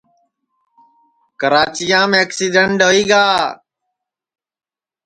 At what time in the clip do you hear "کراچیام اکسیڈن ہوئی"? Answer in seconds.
1.39-3.03